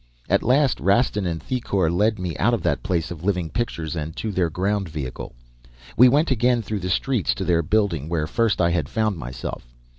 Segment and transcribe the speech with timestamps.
[0.27, 4.15] "At last Rastin and Thicourt led me out of that place of living pictures and
[4.15, 5.35] to their ground vehicle.
[5.95, 9.63] We went again through the streets to their building, where first I had found myself.